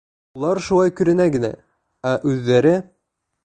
[0.37, 1.53] —Улар шулай күренә генә,
[2.13, 2.77] ә үҙҙәре...